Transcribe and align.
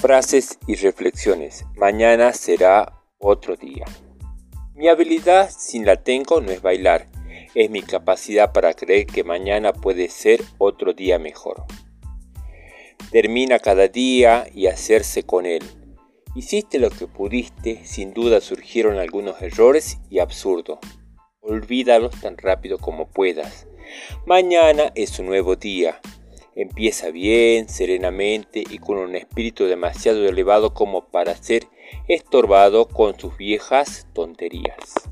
Frases 0.00 0.60
y 0.68 0.76
reflexiones. 0.76 1.64
Mañana 1.74 2.32
será 2.32 3.02
otro 3.18 3.56
día. 3.56 3.84
Mi 4.76 4.86
habilidad, 4.86 5.50
si 5.50 5.80
la 5.80 5.96
tengo, 5.96 6.40
no 6.40 6.52
es 6.52 6.62
bailar, 6.62 7.08
es 7.56 7.68
mi 7.68 7.82
capacidad 7.82 8.52
para 8.52 8.74
creer 8.74 9.06
que 9.06 9.24
mañana 9.24 9.72
puede 9.72 10.08
ser 10.08 10.40
otro 10.58 10.92
día 10.92 11.18
mejor. 11.18 11.64
Termina 13.10 13.58
cada 13.58 13.88
día 13.88 14.46
y 14.54 14.68
hacerse 14.68 15.24
con 15.24 15.46
él. 15.46 15.64
Hiciste 16.36 16.78
lo 16.78 16.90
que 16.90 17.08
pudiste, 17.08 17.84
sin 17.84 18.14
duda 18.14 18.40
surgieron 18.40 18.98
algunos 18.98 19.42
errores 19.42 19.98
y 20.08 20.20
absurdos. 20.20 20.78
Olvídalos 21.40 22.20
tan 22.20 22.38
rápido 22.38 22.78
como 22.78 23.08
puedas. 23.08 23.66
Mañana 24.26 24.92
es 24.94 25.18
un 25.18 25.26
nuevo 25.26 25.56
día. 25.56 26.00
Empieza 26.58 27.12
bien, 27.12 27.68
serenamente 27.68 28.64
y 28.68 28.78
con 28.78 28.98
un 28.98 29.14
espíritu 29.14 29.66
demasiado 29.66 30.26
elevado 30.26 30.74
como 30.74 31.04
para 31.04 31.36
ser 31.36 31.68
estorbado 32.08 32.88
con 32.88 33.16
sus 33.16 33.36
viejas 33.36 34.08
tonterías. 34.12 35.08